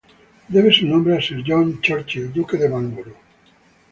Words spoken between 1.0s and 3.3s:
a Sir John Churchill, duque de Marlborough.